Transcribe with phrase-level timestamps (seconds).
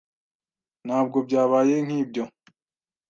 [0.85, 2.23] Ntabwo byabaye nkibyo.